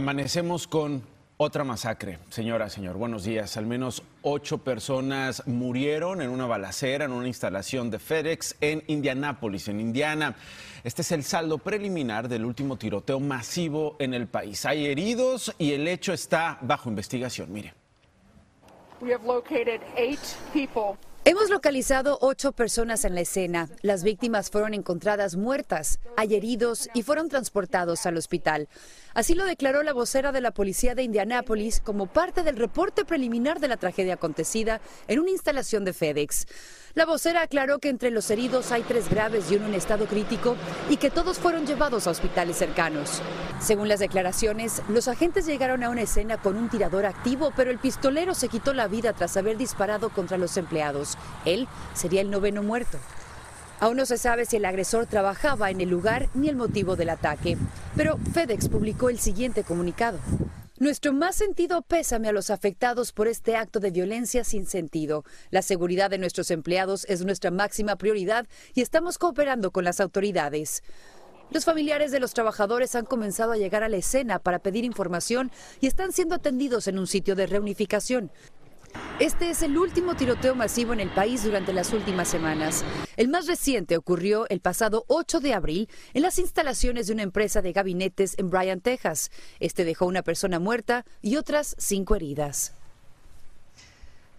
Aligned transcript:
Amanecemos 0.00 0.66
con 0.66 1.04
otra 1.36 1.62
masacre. 1.62 2.18
Señora, 2.28 2.68
señor, 2.68 2.96
buenos 2.96 3.22
días. 3.22 3.56
Al 3.56 3.64
menos 3.64 4.02
ocho 4.22 4.58
personas 4.58 5.46
murieron 5.46 6.20
en 6.20 6.30
una 6.30 6.46
balacera 6.46 7.04
en 7.04 7.12
una 7.12 7.28
instalación 7.28 7.92
de 7.92 8.00
FedEx 8.00 8.56
en 8.60 8.82
Indianápolis, 8.88 9.68
en 9.68 9.78
Indiana. 9.78 10.34
Este 10.82 11.02
es 11.02 11.12
el 11.12 11.22
saldo 11.22 11.58
preliminar 11.58 12.26
del 12.28 12.44
último 12.44 12.76
tiroteo 12.76 13.20
masivo 13.20 13.94
en 14.00 14.14
el 14.14 14.26
país. 14.26 14.66
Hay 14.66 14.84
heridos 14.84 15.54
y 15.58 15.74
el 15.74 15.86
hecho 15.86 16.12
está 16.12 16.58
bajo 16.62 16.88
investigación. 16.88 17.52
Mire. 17.52 17.72
Hemos 21.26 21.48
localizado 21.48 22.18
ocho 22.20 22.52
personas 22.52 23.06
en 23.06 23.14
la 23.14 23.22
escena. 23.22 23.70
Las 23.80 24.04
víctimas 24.04 24.50
fueron 24.50 24.74
encontradas 24.74 25.36
muertas, 25.36 25.98
hay 26.18 26.34
heridos 26.34 26.90
y 26.92 27.02
fueron 27.02 27.30
transportados 27.30 28.04
al 28.04 28.18
hospital. 28.18 28.68
Así 29.14 29.34
lo 29.34 29.46
declaró 29.46 29.82
la 29.82 29.94
vocera 29.94 30.32
de 30.32 30.42
la 30.42 30.50
policía 30.50 30.94
de 30.94 31.02
Indianápolis 31.02 31.80
como 31.80 32.08
parte 32.08 32.42
del 32.42 32.58
reporte 32.58 33.06
preliminar 33.06 33.58
de 33.58 33.68
la 33.68 33.78
tragedia 33.78 34.14
acontecida 34.14 34.82
en 35.08 35.18
una 35.18 35.30
instalación 35.30 35.86
de 35.86 35.94
FedEx. 35.94 36.46
La 36.92 37.06
vocera 37.06 37.40
aclaró 37.40 37.78
que 37.78 37.88
entre 37.88 38.10
los 38.10 38.30
heridos 38.30 38.70
hay 38.70 38.82
tres 38.82 39.08
graves 39.08 39.50
y 39.50 39.56
uno 39.56 39.66
en 39.66 39.74
estado 39.74 40.06
crítico 40.06 40.56
y 40.90 40.98
que 40.98 41.10
todos 41.10 41.38
fueron 41.38 41.66
llevados 41.66 42.06
a 42.06 42.10
hospitales 42.10 42.58
cercanos. 42.58 43.22
Según 43.60 43.88
las 43.88 44.00
declaraciones, 44.00 44.82
los 44.88 45.08
agentes 45.08 45.46
llegaron 45.46 45.82
a 45.82 45.90
una 45.90 46.02
escena 46.02 46.36
con 46.36 46.56
un 46.56 46.68
tirador 46.68 47.06
activo, 47.06 47.52
pero 47.56 47.70
el 47.70 47.78
pistolero 47.78 48.34
se 48.34 48.48
quitó 48.48 48.74
la 48.74 48.88
vida 48.88 49.12
tras 49.14 49.36
haber 49.36 49.56
disparado 49.56 50.10
contra 50.10 50.36
los 50.36 50.56
empleados. 50.56 51.13
Él 51.44 51.68
sería 51.94 52.20
el 52.20 52.30
noveno 52.30 52.62
muerto. 52.62 52.98
Aún 53.80 53.96
no 53.96 54.06
se 54.06 54.18
sabe 54.18 54.46
si 54.46 54.56
el 54.56 54.64
agresor 54.64 55.06
trabajaba 55.06 55.70
en 55.70 55.80
el 55.80 55.88
lugar 55.88 56.28
ni 56.34 56.48
el 56.48 56.56
motivo 56.56 56.96
del 56.96 57.10
ataque, 57.10 57.58
pero 57.96 58.18
FedEx 58.32 58.68
publicó 58.68 59.10
el 59.10 59.18
siguiente 59.18 59.64
comunicado. 59.64 60.18
Nuestro 60.78 61.12
más 61.12 61.36
sentido 61.36 61.82
pésame 61.82 62.28
a 62.28 62.32
los 62.32 62.50
afectados 62.50 63.12
por 63.12 63.28
este 63.28 63.56
acto 63.56 63.80
de 63.80 63.90
violencia 63.90 64.42
sin 64.42 64.66
sentido. 64.66 65.24
La 65.50 65.62
seguridad 65.62 66.10
de 66.10 66.18
nuestros 66.18 66.50
empleados 66.50 67.04
es 67.08 67.24
nuestra 67.24 67.50
máxima 67.50 67.96
prioridad 67.96 68.46
y 68.74 68.80
estamos 68.80 69.16
cooperando 69.16 69.70
con 69.70 69.84
las 69.84 70.00
autoridades. 70.00 70.82
Los 71.50 71.64
familiares 71.64 72.10
de 72.10 72.18
los 72.20 72.34
trabajadores 72.34 72.96
han 72.96 73.04
comenzado 73.04 73.52
a 73.52 73.56
llegar 73.56 73.84
a 73.84 73.88
la 73.88 73.98
escena 73.98 74.40
para 74.40 74.58
pedir 74.58 74.84
información 74.84 75.52
y 75.80 75.86
están 75.86 76.10
siendo 76.10 76.34
atendidos 76.34 76.88
en 76.88 76.98
un 76.98 77.06
sitio 77.06 77.36
de 77.36 77.46
reunificación. 77.46 78.32
Este 79.20 79.48
es 79.48 79.62
el 79.62 79.78
último 79.78 80.16
tiroteo 80.16 80.56
masivo 80.56 80.92
en 80.92 80.98
el 80.98 81.08
país 81.08 81.44
durante 81.44 81.72
las 81.72 81.92
últimas 81.92 82.26
semanas. 82.26 82.84
El 83.16 83.28
más 83.28 83.46
reciente 83.46 83.96
ocurrió 83.96 84.48
el 84.48 84.60
pasado 84.60 85.04
8 85.06 85.38
de 85.38 85.54
abril 85.54 85.88
en 86.14 86.22
las 86.22 86.40
instalaciones 86.40 87.06
de 87.06 87.12
una 87.12 87.22
empresa 87.22 87.62
de 87.62 87.72
gabinetes 87.72 88.34
en 88.38 88.50
Bryan, 88.50 88.80
Texas. 88.80 89.30
Este 89.60 89.84
dejó 89.84 90.06
una 90.06 90.22
persona 90.22 90.58
muerta 90.58 91.04
y 91.22 91.36
otras 91.36 91.76
cinco 91.78 92.16
heridas. 92.16 92.74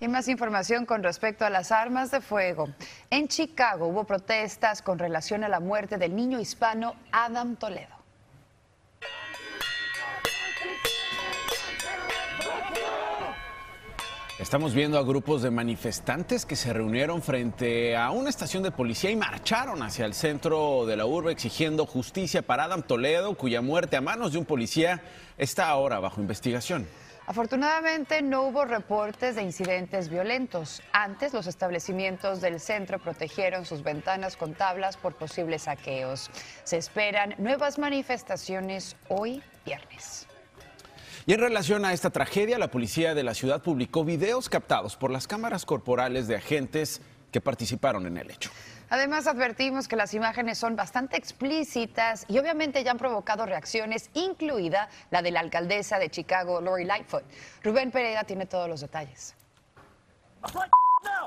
Y 0.02 0.10
más 0.10 0.28
información 0.28 0.86
con 0.86 1.04
respecto 1.04 1.46
a 1.46 1.50
las 1.50 1.72
armas 1.72 2.12
de 2.12 2.20
fuego. 2.20 2.68
En 3.10 3.30
Chicago 3.30 3.88
hubo 3.88 4.04
protestas 4.04 4.82
con 4.82 5.00
relación 5.00 5.46
a 5.46 5.50
la 5.50 5.62
muerte 5.62 5.98
del 5.98 6.16
niño 6.16 6.40
hispano 6.40 6.96
Adam 7.14 7.56
Toledo. 7.56 7.95
Estamos 14.38 14.74
viendo 14.74 15.00
a 15.00 15.04
grupos 15.04 15.42
de 15.44 15.50
manifestantes 15.50 16.46
que 16.46 16.58
se 16.58 16.74
reunieron 16.74 17.22
frente 17.22 17.96
a 17.96 18.12
una 18.12 18.30
estación 18.30 18.64
de 18.64 18.72
policía 18.72 19.10
y 19.10 19.16
marcharon 19.16 19.82
hacia 19.82 20.06
el 20.06 20.14
centro 20.14 20.86
de 20.86 20.98
la 20.98 21.06
urbe 21.06 21.32
exigiendo 21.32 21.86
justicia 21.86 22.42
para 22.42 22.66
Adam 22.66 22.84
Toledo, 22.84 23.38
cuya 23.38 23.62
muerte 23.62 23.96
a 23.96 24.02
manos 24.02 24.34
de 24.34 24.40
un 24.40 24.44
policía 24.44 25.02
está 25.38 25.70
ahora 25.70 26.02
bajo 26.02 26.20
investigación. 26.20 26.86
Afortunadamente 27.28 28.22
no 28.22 28.44
hubo 28.44 28.66
reportes 28.66 29.38
de 29.38 29.42
incidentes 29.42 30.10
violentos. 30.10 30.82
Antes 30.92 31.34
los 31.34 31.48
establecimientos 31.48 32.42
del 32.42 32.60
centro 32.60 33.00
protegieron 33.00 33.66
sus 33.66 33.84
ventanas 33.84 34.36
con 34.36 34.54
tablas 34.54 34.98
por 34.98 35.16
posibles 35.16 35.62
saqueos. 35.62 36.30
Se 36.66 36.76
esperan 36.76 37.36
nuevas 37.38 37.80
manifestaciones 37.80 38.98
hoy 39.08 39.42
viernes. 39.66 40.28
Y 41.28 41.34
en 41.34 41.40
relación 41.40 41.86
a 41.86 41.94
esta 41.94 42.12
tragedia, 42.12 42.60
la 42.60 42.70
policía 42.70 43.16
de 43.16 43.24
la 43.24 43.34
ciudad 43.34 43.64
publicó 43.64 44.04
videos 44.04 44.48
captados 44.48 44.96
por 44.96 45.10
las 45.10 45.26
cámaras 45.26 45.66
corporales 45.66 46.28
de 46.28 46.36
agentes 46.36 47.02
que 47.32 47.42
participaron 47.42 48.06
en 48.06 48.18
el 48.18 48.30
hecho. 48.30 48.52
Además, 48.90 49.26
advertimos 49.26 49.88
que 49.88 49.96
las 49.96 50.14
imágenes 50.14 50.60
son 50.60 50.76
bastante 50.76 51.18
explícitas 51.18 52.26
y 52.28 52.38
obviamente 52.38 52.84
ya 52.84 52.92
han 52.92 53.00
provocado 53.00 53.48
reacciones, 53.48 54.12
incluida 54.14 54.88
la 55.10 55.24
de 55.24 55.32
la 55.32 55.40
alcaldesa 55.40 55.98
de 55.98 56.12
Chicago, 56.12 56.62
Lori 56.62 56.86
Lightfoot. 56.86 57.24
Rubén 57.64 57.90
Pereira 57.90 58.24
tiene 58.24 58.46
todos 58.46 58.70
los 58.70 58.82
detalles. 58.82 59.34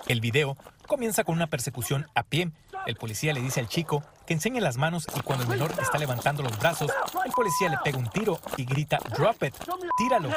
El 0.07 0.21
video 0.21 0.57
comienza 0.89 1.23
con 1.23 1.37
una 1.37 1.47
persecución 1.47 2.09
a 2.17 2.25
pie. 2.25 2.51
El 2.87 2.97
policía 2.97 3.33
le 3.33 3.41
dice 3.41 3.61
al 3.61 3.69
chico 3.69 4.03
que 4.27 4.35
enseñe 4.35 4.61
las 4.61 4.77
manos 4.77 5.07
y 5.17 5.21
cuando 5.21 5.45
el 5.45 5.51
menor 5.51 5.73
está 5.81 5.99
levantando 5.99 6.43
los 6.43 6.59
brazos, 6.59 6.91
el 7.25 7.31
policía 7.31 7.69
le 7.69 7.79
pega 7.85 7.99
un 7.99 8.11
tiro 8.11 8.41
y 8.57 8.65
grita, 8.65 8.99
drop 9.17 9.45
it, 9.45 9.55
tíralo. 9.97 10.31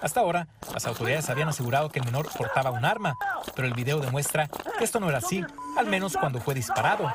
Hasta 0.00 0.20
ahora, 0.20 0.46
las 0.72 0.86
autoridades 0.86 1.28
habían 1.28 1.48
asegurado 1.48 1.90
que 1.90 1.98
el 1.98 2.04
menor 2.04 2.28
portaba 2.36 2.70
un 2.70 2.84
arma, 2.84 3.16
pero 3.56 3.66
el 3.66 3.74
video 3.74 3.98
demuestra 3.98 4.48
que 4.78 4.84
esto 4.84 5.00
no 5.00 5.08
era 5.08 5.18
así, 5.18 5.44
al 5.76 5.86
menos 5.86 6.16
cuando 6.16 6.40
fue 6.40 6.54
disparado. 6.54 7.12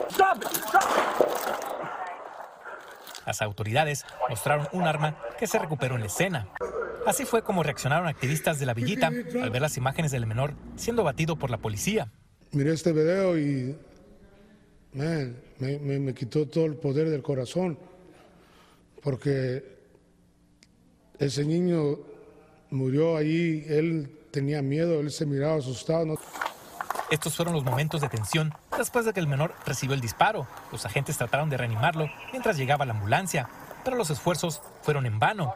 Las 3.25 3.41
autoridades 3.41 4.05
mostraron 4.29 4.67
un 4.73 4.85
arma 4.85 5.15
que 5.39 5.47
se 5.47 5.57
recuperó 5.57 5.95
en 5.95 6.01
la 6.01 6.07
escena. 6.07 6.47
Así 7.05 7.25
fue 7.25 7.43
como 7.43 7.63
reaccionaron 7.63 8.07
activistas 8.07 8.59
de 8.59 8.65
la 8.65 8.73
villita 8.73 9.07
al 9.07 9.49
ver 9.49 9.61
las 9.61 9.77
imágenes 9.77 10.11
del 10.11 10.25
menor 10.25 10.53
siendo 10.75 11.03
batido 11.03 11.35
por 11.35 11.49
la 11.49 11.57
policía. 11.57 12.11
Miré 12.51 12.73
este 12.73 12.93
video 12.93 13.37
y 13.37 13.75
me, 14.93 15.33
me 15.59 16.13
quitó 16.13 16.47
todo 16.47 16.65
el 16.65 16.75
poder 16.75 17.09
del 17.09 17.21
corazón, 17.21 17.77
porque 19.01 19.63
ese 21.19 21.45
niño 21.45 21.97
murió 22.69 23.17
ahí, 23.17 23.65
él 23.67 24.19
tenía 24.31 24.61
miedo, 24.61 24.99
él 24.99 25.11
se 25.11 25.25
miraba 25.25 25.55
asustado. 25.55 26.19
Estos 27.11 27.35
fueron 27.35 27.53
los 27.53 27.63
momentos 27.63 28.01
de 28.01 28.09
tensión 28.09 28.53
después 28.77 29.05
de 29.05 29.13
que 29.13 29.19
el 29.19 29.27
menor 29.27 29.53
recibió 29.65 29.93
el 29.93 30.01
disparo. 30.01 30.47
Los 30.71 30.85
agentes 30.85 31.17
trataron 31.17 31.49
de 31.49 31.57
reanimarlo 31.57 32.09
mientras 32.31 32.57
llegaba 32.57 32.85
la 32.85 32.93
ambulancia, 32.93 33.49
pero 33.83 33.97
los 33.97 34.09
esfuerzos 34.09 34.61
fueron 34.81 35.05
en 35.05 35.19
vano. 35.19 35.55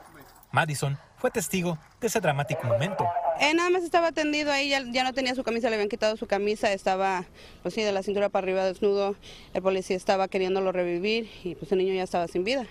Madison 0.52 0.98
fue 1.18 1.32
testigo 1.32 1.78
de 2.00 2.08
ese 2.08 2.20
dramático 2.20 2.66
momento. 2.68 3.06
Él 3.40 3.58
nada 3.58 3.70
más 3.70 3.84
estaba 3.84 4.12
tendido 4.12 4.52
ahí, 4.52 4.70
ya, 4.70 5.04
no 5.04 5.14
tenía 5.14 5.36
su 5.36 5.44
camisa, 5.44 5.70
le 5.70 5.76
habían 5.76 5.90
quitado 5.90 6.18
su 6.18 6.26
camisa, 6.26 6.72
estaba 6.72 7.26
pues 7.62 7.76
sí, 7.76 7.82
de 7.82 7.92
la 7.92 8.02
cintura 8.02 8.30
para 8.30 8.46
arriba 8.46 8.64
desnudo. 8.64 9.16
El 9.54 9.62
policía 9.62 9.96
estaba 9.96 10.28
queriéndolo 10.28 10.72
revivir 10.72 11.30
y 11.44 11.56
pues 11.56 11.72
el 11.72 11.80
niño 11.80 11.94
ya 11.94 12.04
estaba 12.04 12.28
sin 12.28 12.44
vida. 12.44 12.66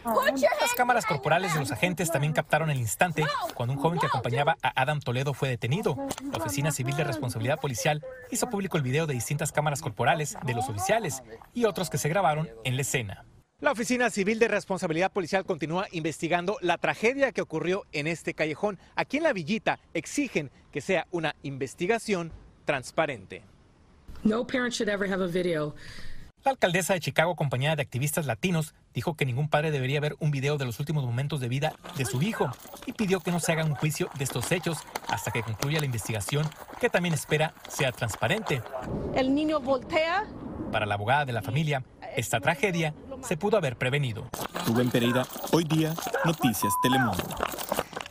Las 0.61 0.75
cámaras 0.75 1.07
corporales 1.07 1.55
de 1.55 1.61
los 1.61 1.71
agentes 1.71 2.11
también 2.11 2.33
captaron 2.33 2.71
el 2.71 2.79
instante 2.79 3.25
cuando 3.55 3.75
un 3.75 3.81
joven 3.81 3.99
que 3.99 4.07
acompañaba 4.07 4.57
a 4.63 4.81
Adam 4.81 5.01
Toledo 5.01 5.35
fue 5.35 5.49
detenido. 5.49 5.97
La 6.33 6.39
Oficina 6.39 6.73
Civil 6.73 6.97
de 6.97 7.05
Responsabilidad 7.05 7.61
Policial 7.61 8.05
hizo 8.31 8.51
público 8.51 8.77
el 8.77 8.83
video 8.83 9.07
de 9.07 9.15
distintas 9.15 9.53
cámaras 9.53 9.83
corporales 9.83 10.37
de 10.45 10.55
los 10.55 10.69
oficiales 10.69 11.23
y 11.55 11.65
otros 11.65 11.91
que 11.91 11.99
se 11.99 12.09
grabaron 12.09 12.51
en 12.65 12.77
la 12.77 12.83
escena. 12.83 13.25
La 13.59 13.73
Oficina 13.73 14.11
Civil 14.11 14.39
de 14.39 14.49
Responsabilidad 14.49 15.11
Policial 15.11 15.47
continúa 15.47 15.87
investigando 15.91 16.59
la 16.61 16.77
tragedia 16.77 17.33
que 17.33 17.41
ocurrió 17.41 17.85
en 17.93 18.07
este 18.07 18.35
callejón. 18.35 18.79
Aquí 18.97 19.17
en 19.17 19.23
La 19.23 19.33
Villita 19.33 19.79
exigen 19.95 20.51
que 20.71 20.83
sea 20.83 21.07
una 21.11 21.35
investigación 21.43 22.33
transparente. 22.67 23.45
No 24.25 24.47
parent 24.47 24.75
should 24.75 24.91
ever 24.91 25.11
have 25.11 25.25
a 25.25 25.27
video. 25.27 25.75
La 26.45 26.51
alcaldesa 26.51 26.93
de 26.93 27.01
Chicago, 27.01 27.33
acompañada 27.33 27.77
de 27.77 27.83
activistas 27.83 28.27
latinos, 28.27 28.75
dijo 28.93 29.17
que 29.17 29.25
ningún 29.25 29.49
padre 29.49 29.71
debería 29.71 30.01
ver 30.01 30.17
un 30.21 30.31
video 30.31 30.59
de 30.59 30.67
los 30.67 30.79
últimos 30.79 31.07
momentos 31.07 31.41
de 31.41 31.49
vida 31.49 31.77
de 31.97 32.05
su 32.05 32.21
hijo 32.21 32.51
y 32.85 32.93
pidió 32.93 33.21
que 33.21 33.31
no 33.31 33.41
se 33.41 33.53
haga 33.53 33.65
un 33.65 33.75
juicio 33.75 34.11
de 34.19 34.25
estos 34.25 34.53
hechos 34.53 34.81
hasta 35.09 35.31
que 35.31 35.43
concluya 35.43 35.81
la 35.81 35.87
investigación, 35.87 36.47
que 36.79 36.91
también 36.91 37.15
espera 37.15 37.55
sea 37.71 37.91
transparente. 37.91 38.63
El 39.15 39.35
niño 39.35 39.61
voltea. 39.61 40.27
Para 40.71 40.85
la 40.85 40.95
abogada 40.95 41.25
de 41.25 41.33
la 41.33 41.41
familia, 41.41 41.85
esta 42.17 42.39
tragedia 42.41 42.95
se 43.23 43.37
pudo 43.37 43.57
haber 43.57 43.77
prevenido. 43.77 44.29
Rubén 44.67 44.91
Pereira, 44.91 45.27
hoy 45.53 45.65
día, 45.65 45.95
Noticias 46.25 46.73
Telemundo. 46.83 47.25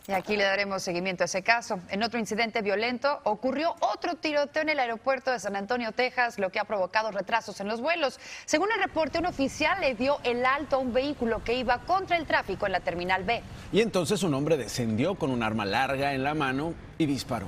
Y 0.08 0.12
aquí 0.12 0.36
le 0.38 0.44
daremos 0.44 0.84
seguimiento 0.84 1.24
a 1.24 1.26
ese 1.26 1.42
caso. 1.42 1.80
En 1.90 2.04
otro 2.04 2.20
incidente 2.20 2.62
violento 2.62 3.22
ocurrió 3.24 3.76
otro 3.80 4.14
tiroteo 4.16 4.62
en 4.62 4.70
el 4.70 4.80
aeropuerto 4.80 5.32
de 5.32 5.40
San 5.40 5.56
Antonio, 5.56 5.94
Texas, 5.94 6.38
lo 6.38 6.52
que 6.52 6.60
ha 6.60 6.66
provocado 6.66 7.10
retrasos 7.10 7.60
en 7.60 7.68
los 7.68 7.82
vuelos. 7.82 8.20
Según 8.46 8.70
el 8.72 8.84
reporte, 8.84 9.18
un 9.18 9.26
oficial 9.26 9.82
le 9.82 9.96
dio 9.96 10.20
el 10.24 10.46
alto 10.46 10.76
a 10.76 10.80
un 10.80 10.94
vehículo 10.94 11.44
que 11.44 11.56
iba 11.56 11.80
contra 11.80 12.18
el 12.18 12.28
tráfico 12.28 12.68
en 12.68 12.74
la 12.74 12.82
terminal 12.82 13.24
B. 13.24 13.42
Y 13.72 13.82
entonces 13.82 14.22
un 14.22 14.36
hombre 14.36 14.58
descendió 14.58 15.16
con 15.16 15.32
un 15.32 15.42
arma 15.42 15.66
larga 15.66 16.14
en 16.14 16.24
la 16.24 16.36
mano 16.36 16.76
y 17.00 17.08
disparó. 17.08 17.48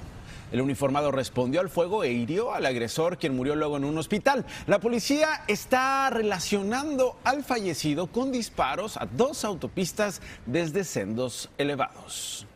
El 0.51 0.61
uniformado 0.61 1.11
respondió 1.11 1.59
al 1.59 1.69
fuego 1.69 2.03
e 2.03 2.11
hirió 2.11 2.53
al 2.53 2.65
agresor, 2.65 3.17
quien 3.17 3.35
murió 3.35 3.55
luego 3.55 3.77
en 3.77 3.83
un 3.83 3.97
hospital. 3.97 4.45
La 4.65 4.79
policía 4.79 5.43
está 5.47 6.09
relacionando 6.09 7.17
al 7.23 7.43
fallecido 7.43 8.07
con 8.07 8.31
disparos 8.31 8.97
a 8.97 9.05
dos 9.05 9.43
autopistas 9.43 10.21
desde 10.45 10.83
sendos 10.83 11.49
elevados. 11.57 12.47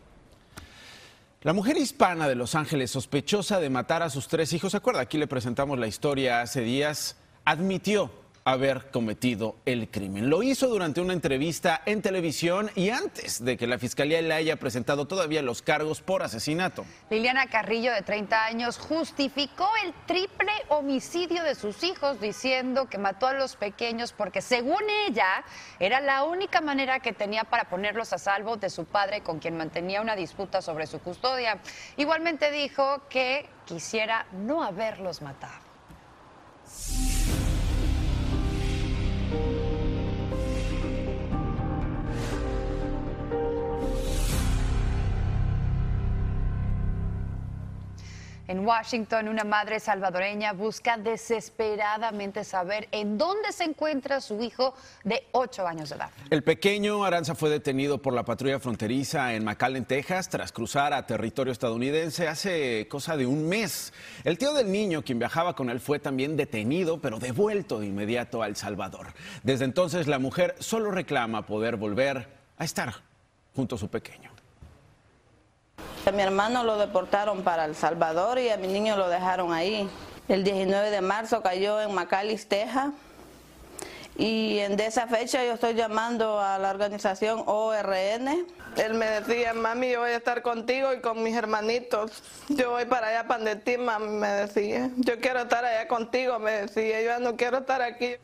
La 1.43 1.53
mujer 1.53 1.75
hispana 1.77 2.27
de 2.27 2.35
Los 2.35 2.53
Ángeles, 2.53 2.91
sospechosa 2.91 3.59
de 3.59 3.69
matar 3.69 4.03
a 4.03 4.11
sus 4.11 4.27
tres 4.27 4.53
hijos, 4.53 4.71
¿se 4.71 4.77
acuerda? 4.77 5.01
Aquí 5.01 5.17
le 5.17 5.25
presentamos 5.25 5.79
la 5.79 5.87
historia 5.87 6.41
hace 6.41 6.61
días, 6.61 7.17
admitió 7.45 8.11
haber 8.43 8.89
cometido 8.89 9.55
el 9.65 9.89
crimen. 9.89 10.29
Lo 10.29 10.43
hizo 10.43 10.67
durante 10.67 11.01
una 11.01 11.13
entrevista 11.13 11.81
en 11.85 12.01
televisión 12.01 12.71
y 12.75 12.89
antes 12.89 13.43
de 13.43 13.57
que 13.57 13.67
la 13.67 13.77
fiscalía 13.77 14.21
le 14.21 14.33
haya 14.33 14.55
presentado 14.55 15.05
todavía 15.05 15.41
los 15.41 15.61
cargos 15.61 16.01
por 16.01 16.23
asesinato. 16.23 16.85
Liliana 17.09 17.47
Carrillo, 17.47 17.93
de 17.93 18.01
30 18.01 18.45
años, 18.45 18.77
justificó 18.77 19.69
el 19.83 19.93
triple 20.07 20.51
homicidio 20.69 21.43
de 21.43 21.55
sus 21.55 21.83
hijos 21.83 22.19
diciendo 22.19 22.87
que 22.89 22.97
mató 22.97 23.27
a 23.27 23.33
los 23.33 23.55
pequeños 23.55 24.13
porque, 24.13 24.41
según 24.41 24.81
ella, 25.07 25.43
era 25.79 26.01
la 26.01 26.23
única 26.23 26.61
manera 26.61 26.99
que 26.99 27.13
tenía 27.13 27.43
para 27.43 27.65
ponerlos 27.65 28.13
a 28.13 28.17
salvo 28.17 28.57
de 28.57 28.69
su 28.69 28.85
padre 28.85 29.21
con 29.21 29.39
quien 29.39 29.57
mantenía 29.57 30.01
una 30.01 30.15
disputa 30.15 30.61
sobre 30.61 30.87
su 30.87 30.99
custodia. 30.99 31.59
Igualmente 31.97 32.51
dijo 32.51 33.01
que 33.09 33.47
quisiera 33.65 34.25
no 34.31 34.63
haberlos 34.63 35.21
matado. 35.21 35.71
En 48.51 48.67
Washington, 48.67 49.29
una 49.29 49.45
madre 49.45 49.79
salvadoreña 49.79 50.51
busca 50.51 50.97
desesperadamente 50.97 52.43
saber 52.43 52.89
en 52.91 53.17
dónde 53.17 53.53
se 53.53 53.63
encuentra 53.63 54.19
su 54.19 54.43
hijo 54.43 54.73
de 55.05 55.25
8 55.31 55.65
años 55.65 55.87
de 55.87 55.95
edad. 55.95 56.09
El 56.29 56.43
pequeño 56.43 57.05
Aranza 57.05 57.33
fue 57.33 57.49
detenido 57.49 58.01
por 58.01 58.11
la 58.11 58.25
patrulla 58.25 58.59
fronteriza 58.59 59.33
en 59.35 59.45
McAllen, 59.45 59.85
Texas, 59.85 60.27
tras 60.27 60.51
cruzar 60.51 60.91
a 60.91 61.05
territorio 61.05 61.53
estadounidense 61.53 62.27
hace 62.27 62.89
cosa 62.89 63.15
de 63.15 63.25
un 63.25 63.47
mes. 63.47 63.93
El 64.25 64.37
tío 64.37 64.53
del 64.53 64.69
niño, 64.69 65.01
quien 65.01 65.17
viajaba 65.17 65.55
con 65.55 65.69
él, 65.69 65.79
fue 65.79 65.99
también 65.99 66.35
detenido, 66.35 66.99
pero 66.99 67.19
devuelto 67.19 67.79
de 67.79 67.87
inmediato 67.87 68.43
a 68.43 68.47
El 68.47 68.57
Salvador. 68.57 69.13
Desde 69.43 69.63
entonces, 69.63 70.07
la 70.07 70.19
mujer 70.19 70.55
solo 70.59 70.91
reclama 70.91 71.45
poder 71.45 71.77
volver 71.77 72.27
a 72.57 72.65
estar 72.65 72.95
junto 73.55 73.75
a 73.75 73.77
su 73.77 73.87
pequeño. 73.87 74.40
A 76.03 76.11
mi 76.11 76.23
hermano 76.23 76.63
lo 76.63 76.79
deportaron 76.79 77.43
para 77.43 77.65
El 77.65 77.75
Salvador 77.75 78.39
y 78.39 78.49
a 78.49 78.57
mi 78.57 78.67
niño 78.67 78.97
lo 78.97 79.07
dejaron 79.07 79.53
ahí. 79.53 79.87
El 80.27 80.43
19 80.43 80.89
de 80.89 80.99
marzo 80.99 81.43
cayó 81.43 81.79
en 81.79 81.93
McAllis, 81.93 82.47
Texas. 82.47 82.89
Y 84.17 84.57
en 84.59 84.79
esa 84.79 85.05
fecha 85.05 85.45
yo 85.45 85.53
estoy 85.53 85.75
llamando 85.75 86.39
a 86.39 86.57
la 86.57 86.71
organización 86.71 87.43
ORN. 87.45 88.47
Él 88.77 88.93
me 88.95 89.05
decía, 89.05 89.53
mami, 89.53 89.91
yo 89.91 89.99
voy 89.99 90.09
a 90.09 90.17
estar 90.17 90.41
contigo 90.41 90.91
y 90.91 91.01
con 91.01 91.21
mis 91.21 91.35
hermanitos. 91.35 92.23
Yo 92.49 92.71
voy 92.71 92.85
para 92.85 93.09
allá, 93.09 93.27
para 93.27 93.55
ti, 93.57 93.77
mami, 93.77 94.09
me 94.09 94.27
decía. 94.27 94.89
Yo 94.97 95.19
quiero 95.19 95.41
estar 95.41 95.63
allá 95.63 95.87
contigo, 95.87 96.39
me 96.39 96.63
decía. 96.63 97.01
Yo 97.03 97.19
no 97.19 97.37
quiero 97.37 97.59
estar 97.59 97.83
aquí. 97.83 98.15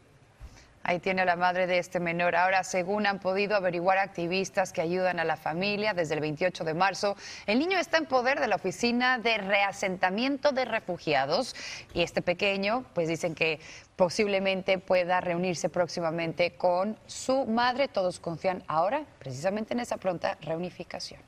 Ahí 0.87 0.99
tiene 0.99 1.23
a 1.23 1.25
la 1.25 1.35
madre 1.35 1.67
de 1.67 1.79
este 1.79 1.99
menor. 1.99 2.37
Ahora, 2.37 2.63
según 2.63 3.07
han 3.07 3.19
podido 3.19 3.57
averiguar 3.57 3.97
activistas 3.97 4.71
que 4.71 4.79
ayudan 4.79 5.19
a 5.19 5.25
la 5.25 5.35
familia 5.35 5.93
desde 5.93 6.13
el 6.13 6.21
28 6.21 6.63
de 6.63 6.73
marzo, 6.73 7.17
el 7.45 7.59
niño 7.59 7.77
está 7.77 7.97
en 7.97 8.05
poder 8.05 8.39
de 8.39 8.47
la 8.47 8.55
Oficina 8.55 9.19
de 9.19 9.37
Reasentamiento 9.37 10.53
de 10.53 10.63
Refugiados 10.63 11.57
y 11.93 12.03
este 12.03 12.21
pequeño, 12.21 12.85
pues 12.93 13.09
dicen 13.09 13.35
que 13.35 13.59
posiblemente 13.97 14.77
pueda 14.77 15.19
reunirse 15.19 15.67
próximamente 15.67 16.55
con 16.55 16.97
su 17.05 17.45
madre. 17.45 17.89
Todos 17.89 18.21
confían 18.21 18.63
ahora 18.67 19.03
precisamente 19.19 19.73
en 19.73 19.81
esa 19.81 19.97
pronta 19.97 20.37
reunificación. 20.39 21.19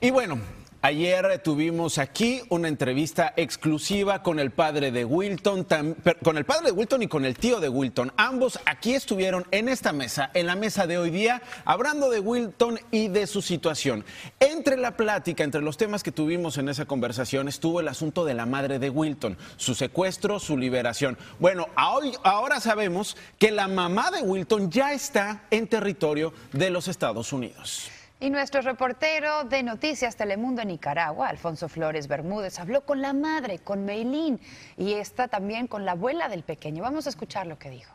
Y 0.00 0.10
bueno, 0.10 0.38
Ayer 0.80 1.40
tuvimos 1.42 1.98
aquí 1.98 2.40
una 2.50 2.68
entrevista 2.68 3.34
exclusiva 3.36 4.22
con 4.22 4.38
el 4.38 4.52
padre 4.52 4.92
de 4.92 5.04
Wilton, 5.04 5.66
con 6.22 6.36
el 6.36 6.44
padre 6.44 6.66
de 6.66 6.72
Wilton 6.72 7.02
y 7.02 7.08
con 7.08 7.24
el 7.24 7.36
tío 7.36 7.58
de 7.58 7.68
Wilton. 7.68 8.12
Ambos 8.16 8.60
aquí 8.64 8.94
estuvieron 8.94 9.44
en 9.50 9.68
esta 9.68 9.92
mesa, 9.92 10.30
en 10.34 10.46
la 10.46 10.54
mesa 10.54 10.86
de 10.86 10.96
hoy 10.96 11.10
día, 11.10 11.42
hablando 11.64 12.10
de 12.10 12.20
Wilton 12.20 12.78
y 12.92 13.08
de 13.08 13.26
su 13.26 13.42
situación. 13.42 14.04
Entre 14.38 14.76
la 14.76 14.96
plática, 14.96 15.42
entre 15.42 15.62
los 15.62 15.76
temas 15.76 16.04
que 16.04 16.12
tuvimos 16.12 16.58
en 16.58 16.68
esa 16.68 16.84
conversación, 16.84 17.48
estuvo 17.48 17.80
el 17.80 17.88
asunto 17.88 18.24
de 18.24 18.34
la 18.34 18.46
madre 18.46 18.78
de 18.78 18.88
Wilton, 18.88 19.36
su 19.56 19.74
secuestro, 19.74 20.38
su 20.38 20.56
liberación. 20.56 21.18
Bueno, 21.40 21.66
ahora 21.74 22.60
sabemos 22.60 23.16
que 23.40 23.50
la 23.50 23.66
mamá 23.66 24.12
de 24.12 24.22
Wilton 24.22 24.70
ya 24.70 24.92
está 24.92 25.42
en 25.50 25.66
territorio 25.66 26.32
de 26.52 26.70
los 26.70 26.86
Estados 26.86 27.32
Unidos. 27.32 27.90
Y 28.20 28.30
nuestro 28.30 28.62
reportero 28.62 29.44
de 29.44 29.62
Noticias 29.62 30.16
Telemundo 30.16 30.60
en 30.60 30.68
Nicaragua, 30.68 31.28
Alfonso 31.28 31.68
Flores 31.68 32.08
Bermúdez, 32.08 32.58
habló 32.58 32.80
con 32.80 33.00
la 33.00 33.12
madre, 33.12 33.60
con 33.60 33.84
Meilín, 33.84 34.40
y 34.76 34.94
está 34.94 35.28
también 35.28 35.68
con 35.68 35.84
la 35.84 35.92
abuela 35.92 36.28
del 36.28 36.42
pequeño. 36.42 36.82
Vamos 36.82 37.06
a 37.06 37.10
escuchar 37.10 37.46
lo 37.46 37.60
que 37.60 37.70
dijo. 37.70 37.94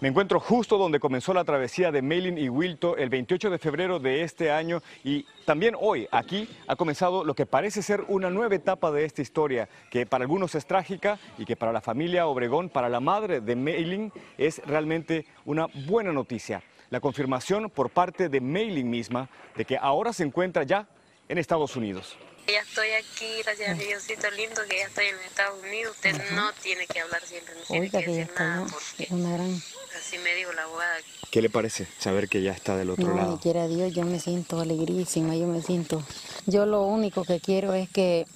Me 0.00 0.06
encuentro 0.06 0.38
justo 0.38 0.78
donde 0.78 1.00
comenzó 1.00 1.34
la 1.34 1.42
travesía 1.42 1.90
de 1.90 2.02
Meilin 2.02 2.38
y 2.38 2.48
Wilto 2.48 2.96
el 2.96 3.08
28 3.08 3.50
de 3.50 3.58
febrero 3.58 3.98
de 3.98 4.22
este 4.22 4.52
año 4.52 4.80
y 5.02 5.26
también 5.44 5.74
hoy 5.80 6.06
aquí 6.12 6.48
ha 6.68 6.76
comenzado 6.76 7.24
lo 7.24 7.34
que 7.34 7.46
parece 7.46 7.82
ser 7.82 8.04
una 8.06 8.30
nueva 8.30 8.54
etapa 8.54 8.92
de 8.92 9.06
esta 9.06 9.22
historia 9.22 9.68
que 9.90 10.06
para 10.06 10.22
algunos 10.22 10.54
es 10.54 10.66
trágica 10.66 11.18
y 11.38 11.46
que 11.46 11.56
para 11.56 11.72
la 11.72 11.80
familia 11.80 12.26
Obregón, 12.26 12.68
para 12.68 12.90
la 12.90 13.00
madre 13.00 13.40
de 13.40 13.56
Meilin 13.56 14.12
es 14.36 14.60
realmente 14.66 15.24
una 15.46 15.66
buena 15.86 16.12
noticia 16.12 16.62
la 16.90 17.00
confirmación 17.00 17.70
por 17.70 17.90
parte 17.90 18.28
de 18.28 18.40
Mailing 18.40 18.88
misma 18.88 19.28
de 19.56 19.64
que 19.64 19.76
ahora 19.76 20.12
se 20.12 20.22
encuentra 20.22 20.62
ya 20.62 20.86
en 21.28 21.38
Estados 21.38 21.76
Unidos. 21.76 22.16
Ya 22.46 22.60
estoy 22.60 22.90
aquí, 22.90 23.42
gracias 23.42 23.70
a 23.70 23.74
Diosito 23.74 24.30
lindo 24.30 24.62
que 24.68 24.76
ya 24.78 24.84
estoy 24.84 25.06
en 25.06 25.16
Estados 25.26 25.60
Unidos. 25.64 25.96
Usted 25.96 26.14
no 26.32 26.52
tiene 26.62 26.86
que 26.86 27.00
hablar 27.00 27.20
siempre, 27.22 27.54
no 27.54 27.64
tiene 27.66 27.90
que, 27.90 27.98
decir 27.98 28.30
nada 28.38 28.66
porque 28.70 29.12
una 29.12 29.32
gran... 29.32 29.50
así 29.98 30.18
me 30.18 30.32
dijo 30.36 30.52
la 30.52 30.62
abogada. 30.62 30.96
¿Qué 31.32 31.42
le 31.42 31.50
parece 31.50 31.88
saber 31.98 32.28
que 32.28 32.42
ya 32.42 32.52
está 32.52 32.76
del 32.76 32.90
otro 32.90 33.14
lado? 33.16 33.32
No, 33.32 33.40
quiera 33.40 33.66
Dios, 33.66 33.92
yo 33.92 34.04
me 34.04 34.20
siento 34.20 34.60
alegrísima, 34.60 35.34
yo 35.34 35.48
me 35.48 35.60
siento... 35.60 36.04
Yo 36.46 36.66
lo 36.66 36.82
único 36.82 37.24
que 37.24 37.40
quiero 37.40 37.74
es 37.74 37.90
que, 37.90 38.26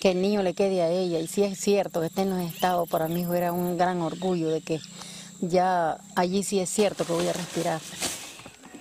que 0.00 0.12
el 0.12 0.22
niño 0.22 0.42
le 0.42 0.54
quede 0.54 0.80
a 0.80 0.88
ella. 0.88 1.18
Y 1.18 1.26
si 1.26 1.44
es 1.44 1.60
cierto 1.60 2.00
que 2.00 2.06
esté 2.06 2.22
en 2.22 2.30
los 2.30 2.50
estados, 2.50 2.88
para 2.88 3.08
mí 3.08 3.26
era 3.36 3.52
un 3.52 3.76
gran 3.76 4.00
orgullo 4.00 4.48
de 4.48 4.62
que 4.62 4.80
ya 5.48 5.98
allí 6.16 6.42
sí 6.42 6.60
es 6.60 6.70
cierto 6.70 7.04
que 7.04 7.12
voy 7.12 7.28
a 7.28 7.32
respirar. 7.32 7.80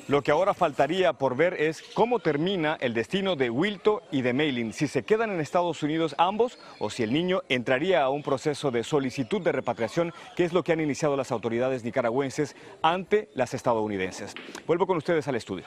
Lo 0.09 0.21
que 0.21 0.31
ahora 0.31 0.53
faltaría 0.53 1.13
por 1.13 1.37
ver 1.37 1.53
es 1.53 1.81
cómo 1.93 2.19
termina 2.19 2.77
el 2.81 2.93
destino 2.93 3.37
de 3.37 3.49
Wilto 3.49 4.03
y 4.11 4.21
de 4.21 4.33
Maylin, 4.33 4.73
si 4.73 4.87
se 4.87 5.03
quedan 5.03 5.31
en 5.31 5.39
Estados 5.39 5.81
Unidos 5.81 6.13
ambos 6.17 6.59
o 6.79 6.89
si 6.89 7.03
el 7.03 7.13
niño 7.13 7.41
entraría 7.47 8.03
a 8.03 8.09
un 8.09 8.21
proceso 8.21 8.69
de 8.69 8.83
solicitud 8.83 9.41
de 9.41 9.53
repatriación, 9.53 10.13
que 10.35 10.43
es 10.43 10.51
lo 10.51 10.61
que 10.61 10.73
han 10.73 10.81
iniciado 10.81 11.15
las 11.15 11.31
autoridades 11.31 11.85
nicaragüenses 11.85 12.57
ante 12.81 13.29
las 13.33 13.53
estadounidenses. 13.53 14.35
Vuelvo 14.67 14.87
con 14.87 14.97
ustedes 14.97 15.25
al 15.29 15.35
estudio. 15.35 15.63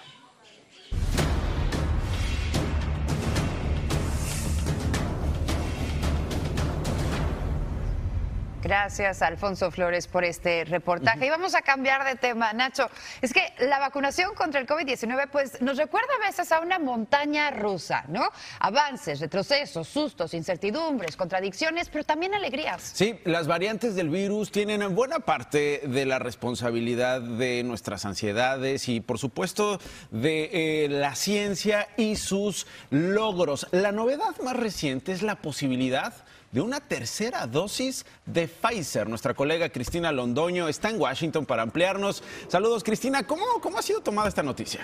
Gracias, 8.66 9.23
Alfonso 9.23 9.70
Flores, 9.70 10.08
por 10.08 10.25
este 10.25 10.64
reportaje. 10.64 11.25
Y 11.25 11.30
vamos 11.30 11.54
a 11.54 11.62
cambiar 11.62 12.04
de 12.04 12.16
tema, 12.16 12.52
Nacho. 12.52 12.90
Es 13.23 13.32
que 13.32 13.52
la 13.61 13.78
vacunación 13.78 14.35
contra 14.35 14.61
el 14.61 14.66
COVID-19 14.66 15.28
pues, 15.30 15.62
nos 15.62 15.76
recuerda 15.76 16.08
a 16.20 16.26
veces 16.26 16.50
a 16.50 16.58
una 16.58 16.80
montaña 16.80 17.52
rusa, 17.52 18.04
¿no? 18.08 18.28
Avances, 18.58 19.20
retrocesos, 19.20 19.87
sustos, 19.87 20.35
incertidumbres, 20.35 21.14
contradicciones, 21.14 21.88
pero 21.90 22.02
también 22.02 22.35
alegrías. 22.35 22.90
Sí, 22.92 23.20
las 23.23 23.46
variantes 23.46 23.94
del 23.94 24.08
virus 24.08 24.50
tienen 24.50 24.96
buena 24.96 25.20
parte 25.20 25.82
de 25.87 26.04
la 26.04 26.18
responsabilidad 26.18 27.20
de 27.20 27.62
nuestras 27.62 28.04
ansiedades 28.04 28.88
y, 28.88 29.00
por 29.00 29.20
supuesto, 29.20 29.78
de 30.11 30.50
eh, 30.52 30.88
la 30.88 31.14
ciencia 31.14 31.87
y 31.96 32.16
sus 32.16 32.66
logros. 32.90 33.68
La 33.70 33.92
novedad 33.92 34.37
más 34.42 34.56
reciente 34.56 35.12
es 35.12 35.23
la 35.23 35.37
posibilidad 35.37 36.12
de 36.52 36.60
una 36.60 36.80
tercera 36.80 37.46
dosis 37.46 38.04
de 38.24 38.48
Pfizer. 38.48 39.08
Nuestra 39.08 39.34
colega 39.34 39.68
Cristina 39.68 40.12
Londoño 40.12 40.68
está 40.68 40.90
en 40.90 41.00
Washington 41.00 41.46
para 41.46 41.62
ampliarnos. 41.62 42.22
Saludos, 42.48 42.84
Cristina. 42.84 43.26
¿Cómo, 43.26 43.44
cómo 43.60 43.78
ha 43.78 43.82
sido 43.82 44.00
tomada 44.00 44.28
esta 44.28 44.42
noticia? 44.42 44.80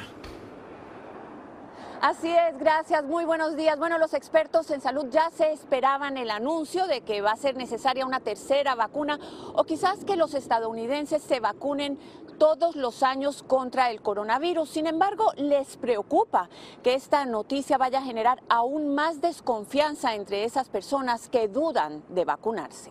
Así 2.03 2.29
es, 2.29 2.59
gracias, 2.59 3.05
muy 3.05 3.25
buenos 3.25 3.55
días. 3.55 3.79
Bueno, 3.79 3.97
los 3.97 4.13
expertos 4.13 4.73
en 4.73 4.81
salud 4.81 5.07
ya 5.13 5.31
se 5.31 5.53
esperaban 5.53 6.17
el 6.17 6.33
anuncio 6.33 6.89
de 6.89 7.03
que 7.03 7.23
va 7.23 7.31
a 7.31 7.37
ser 7.37 7.55
necesaria 7.55 8.05
una 8.05 8.19
tercera 8.19 8.75
vacuna 8.75 9.21
o 9.55 9.63
quizás 9.63 10.05
que 10.05 10.17
los 10.17 10.35
estadounidenses 10.35 11.23
se 11.23 11.39
vacunen 11.39 12.01
todos 12.39 12.75
los 12.75 13.05
años 13.05 13.45
contra 13.45 13.93
el 13.93 14.03
coronavirus. 14.03 14.69
Sin 14.69 14.89
embargo, 14.89 15.31
les 15.37 15.77
preocupa 15.77 16.49
que 16.83 16.95
esta 16.95 17.25
noticia 17.25 17.79
vaya 17.79 18.01
a 18.01 18.03
generar 18.03 18.43
aún 18.49 18.97
más 18.97 19.21
desconfianza 19.21 20.17
entre 20.17 20.43
esas 20.43 20.69
personas 20.69 21.29
que 21.29 21.47
dudan 21.47 22.03
de 22.09 22.25
vacunarse. 22.25 22.91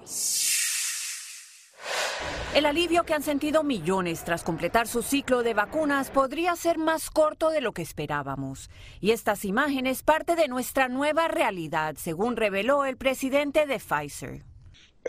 El 2.54 2.66
alivio 2.66 3.06
que 3.06 3.14
han 3.14 3.24
sentido 3.24 3.64
millones 3.64 4.26
tras 4.26 4.44
completar 4.44 4.86
su 4.86 5.04
ciclo 5.04 5.42
de 5.42 5.54
vacunas 5.54 6.12
podría 6.12 6.54
ser 6.58 6.78
más 6.78 7.10
corto 7.10 7.50
de 7.50 7.62
lo 7.62 7.72
que 7.72 7.82
esperábamos. 7.82 8.70
Y 9.00 9.12
estas 9.12 9.46
imágenes 9.46 10.04
parte 10.04 10.36
de 10.36 10.50
nuestra 10.50 10.90
nueva 10.90 11.30
realidad, 11.30 11.96
según 11.98 12.36
reveló 12.36 12.84
el 12.84 12.98
presidente 12.98 13.66
de 13.66 13.80
Pfizer. 13.80 14.44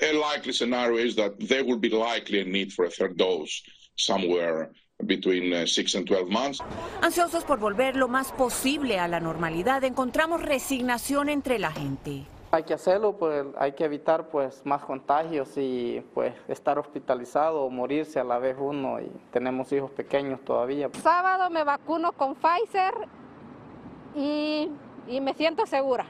A 0.01 0.13
likely 0.13 0.53
scenario 0.53 1.01
is 1.01 1.17
that 1.17 1.33
there 1.49 1.65
will 1.65 1.81
be 1.81 1.89
likely 1.89 2.41
a 2.41 2.45
need 2.45 2.71
for 2.71 2.87
a 2.87 2.91
third 2.91 3.17
dose 3.17 3.61
somewhere 3.97 4.71
between 5.05 5.53
uh, 5.53 5.67
six 5.67 5.97
and 5.97 6.07
12 6.07 6.31
months. 6.31 6.61
Ansiosos 7.03 7.43
por 7.43 7.59
volver 7.59 7.97
lo 7.97 8.07
más 8.07 8.31
posible 8.31 9.01
a 9.01 9.09
la 9.09 9.19
normalidad, 9.19 9.83
encontramos 9.83 10.43
resignación 10.43 11.29
entre 11.29 11.59
la 11.59 11.73
gente. 11.73 12.23
Hay 12.55 12.65
que 12.65 12.75
hacerlo, 12.75 13.17
pues 13.17 13.47
hay 13.59 13.73
que 13.73 13.87
evitar 13.87 14.29
pues 14.29 14.61
más 14.67 14.85
contagios 14.85 15.57
y 15.57 16.05
pues 16.13 16.35
estar 16.49 16.79
hospitalizado 16.79 17.63
o 17.63 17.71
morirse 17.71 18.21
a 18.21 18.25
la 18.25 18.39
vez 18.39 18.57
uno 18.61 19.01
y 19.01 19.11
tenemos 19.31 19.73
hijos 19.73 19.91
pequeños 19.91 20.39
todavía. 20.43 20.91
Sábado 20.93 21.49
me 21.49 21.65
vacuno 21.65 22.13
con 22.13 22.35
Pfizer 22.35 22.93
y, 24.15 24.71
y 25.09 25.21
me 25.23 25.33
siento 25.33 25.65
segura. 25.65 26.05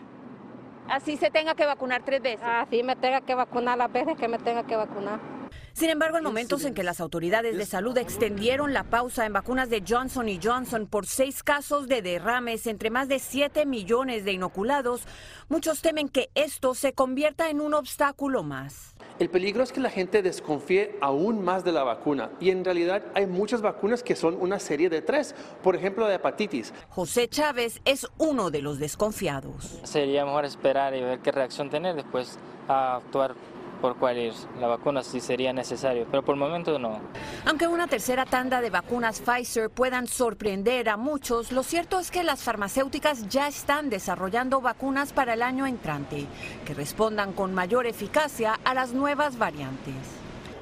Así 0.88 1.16
se 1.16 1.30
tenga 1.30 1.54
que 1.54 1.64
vacunar 1.64 2.02
tres 2.04 2.20
veces. 2.20 2.42
Así 2.44 2.82
me 2.82 2.96
tenga 2.96 3.20
que 3.20 3.36
vacunar 3.36 3.78
las 3.78 3.92
veces 3.92 4.16
que 4.16 4.26
me 4.26 4.40
tenga 4.40 4.64
que 4.64 4.74
vacunar. 4.74 5.31
Sin 5.74 5.88
embargo, 5.88 6.18
en 6.18 6.24
momentos 6.24 6.64
en 6.64 6.74
que 6.74 6.82
las 6.82 7.00
autoridades 7.00 7.56
de 7.56 7.64
salud 7.66 7.96
extendieron 7.96 8.72
la 8.72 8.84
pausa 8.84 9.24
en 9.24 9.32
vacunas 9.32 9.70
de 9.70 9.82
Johnson 9.86 10.28
y 10.28 10.38
Johnson 10.42 10.86
por 10.86 11.06
seis 11.06 11.42
casos 11.42 11.88
de 11.88 12.02
derrames 12.02 12.66
entre 12.66 12.90
más 12.90 13.08
de 13.08 13.18
7 13.18 13.64
millones 13.64 14.24
de 14.24 14.32
inoculados, 14.32 15.02
muchos 15.48 15.80
temen 15.80 16.08
que 16.08 16.28
esto 16.34 16.74
se 16.74 16.92
convierta 16.92 17.48
en 17.48 17.60
un 17.60 17.74
obstáculo 17.74 18.42
más. 18.42 18.94
El 19.18 19.30
peligro 19.30 19.62
es 19.62 19.72
que 19.72 19.80
la 19.80 19.90
gente 19.90 20.22
desconfíe 20.22 20.96
aún 21.00 21.44
más 21.44 21.64
de 21.64 21.72
la 21.72 21.84
vacuna 21.84 22.30
y 22.40 22.50
en 22.50 22.64
realidad 22.64 23.02
hay 23.14 23.26
muchas 23.26 23.62
vacunas 23.62 24.02
que 24.02 24.16
son 24.16 24.36
una 24.40 24.58
serie 24.58 24.90
de 24.90 25.00
tres, 25.00 25.34
por 25.62 25.76
ejemplo 25.76 26.06
de 26.06 26.16
hepatitis. 26.16 26.72
José 26.88 27.28
Chávez 27.28 27.80
es 27.84 28.06
uno 28.18 28.50
de 28.50 28.62
los 28.62 28.78
desconfiados. 28.78 29.80
Sería 29.84 30.24
mejor 30.24 30.44
esperar 30.44 30.94
y 30.94 31.00
ver 31.00 31.20
qué 31.20 31.32
reacción 31.32 31.70
tener 31.70 31.94
después 31.94 32.38
a 32.68 32.96
actuar 32.96 33.34
por 33.82 33.96
cuál 33.96 34.16
ir. 34.16 34.32
La 34.60 34.68
vacuna 34.68 35.02
sí 35.02 35.20
sería 35.20 35.52
necesario, 35.52 36.06
pero 36.10 36.24
por 36.24 36.36
el 36.36 36.40
momento 36.40 36.78
no. 36.78 37.00
Aunque 37.44 37.66
una 37.66 37.88
tercera 37.88 38.24
tanda 38.24 38.62
de 38.62 38.70
vacunas 38.70 39.20
Pfizer 39.20 39.68
puedan 39.68 40.06
sorprender 40.06 40.88
a 40.88 40.96
muchos, 40.96 41.52
lo 41.52 41.64
cierto 41.64 41.98
es 41.98 42.10
que 42.10 42.22
las 42.22 42.42
farmacéuticas 42.42 43.28
ya 43.28 43.48
están 43.48 43.90
desarrollando 43.90 44.60
vacunas 44.60 45.12
para 45.12 45.34
el 45.34 45.42
año 45.42 45.66
entrante 45.66 46.26
que 46.64 46.72
respondan 46.72 47.32
con 47.32 47.52
mayor 47.52 47.86
eficacia 47.86 48.58
a 48.64 48.72
las 48.72 48.94
nuevas 48.94 49.36
variantes. 49.36 49.94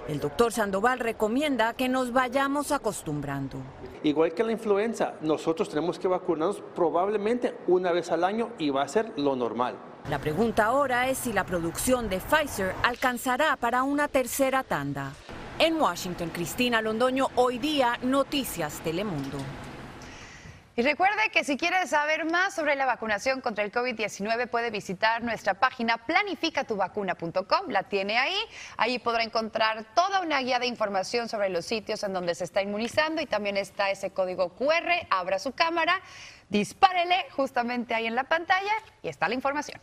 El 0.09 0.19
doctor 0.19 0.51
Sandoval 0.51 0.99
recomienda 0.99 1.75
que 1.75 1.89
nos 1.89 2.13
vayamos 2.13 2.73
acostumbrando. 2.73 3.59
Igual 4.03 4.33
que 4.33 4.43
la 4.43 4.53
influenza, 4.53 5.15
nosotros 5.21 5.69
tenemos 5.69 5.99
que 5.99 6.09
vacunarnos 6.09 6.63
probablemente 6.75 7.55
una 7.67 7.93
vez 7.93 8.11
al 8.11 8.25
año 8.25 8.49
y 8.59 8.71
va 8.71 8.83
a 8.83 8.89
ser 8.89 9.13
lo 9.17 9.37
normal. 9.37 9.90
La 10.09 10.19
pregunta 10.19 10.65
ahora 10.65 11.09
es 11.09 11.19
si 11.19 11.33
la 11.33 11.45
producción 11.45 12.09
de 12.09 12.19
Pfizer 12.19 12.75
alcanzará 12.83 13.57
para 13.57 13.83
una 13.83 14.09
tercera 14.09 14.65
tanda. 14.65 15.13
En 15.59 15.81
Washington, 15.81 16.31
Cristina 16.31 16.81
Londoño, 16.81 17.29
hoy 17.37 17.59
día, 17.59 17.99
Noticias 18.03 18.81
Telemundo. 18.81 19.39
Y 20.81 20.83
recuerde 20.83 21.29
que 21.31 21.45
si 21.45 21.59
quiere 21.59 21.87
saber 21.87 22.25
más 22.25 22.55
sobre 22.55 22.75
la 22.75 22.87
vacunación 22.87 23.43
contra 23.43 23.63
el 23.65 23.71
COVID-19 23.71 24.49
puede 24.49 24.71
visitar 24.71 25.23
nuestra 25.23 25.53
página 25.53 25.99
planificatuvacuna.com, 25.99 27.69
la 27.69 27.83
tiene 27.83 28.17
ahí, 28.17 28.39
ahí 28.79 28.99
podrá 28.99 29.23
encontrar 29.23 29.85
toda 29.95 30.23
una 30.23 30.39
guía 30.39 30.59
de 30.59 30.67
información 30.67 31.29
sobre 31.29 31.51
los 31.51 31.67
sitios 31.67 32.03
en 32.03 32.15
donde 32.15 32.35
se 32.35 32.45
está 32.45 32.63
inmunizando 32.63 33.21
y 33.21 33.27
también 33.27 33.59
está 33.59 33.91
ese 33.91 34.13
código 34.13 34.55
QR, 34.55 35.07
abra 35.11 35.39
su 35.39 35.53
cámara, 35.53 36.01
dispárele 36.49 37.27
justamente 37.37 37.93
ahí 37.95 38.07
en 38.07 38.15
la 38.15 38.25
pantalla 38.25 38.73
y 39.03 39.09
está 39.09 39.29
la 39.29 39.35
información. 39.35 39.83